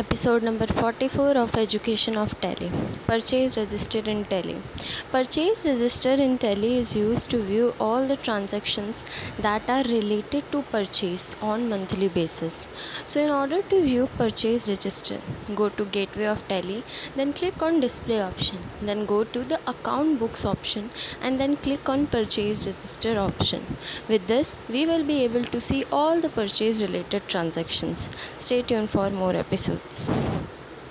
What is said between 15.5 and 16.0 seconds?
go to